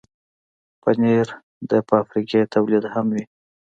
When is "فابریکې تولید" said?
1.87-2.83